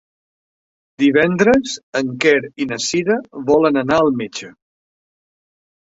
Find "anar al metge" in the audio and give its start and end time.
3.87-4.55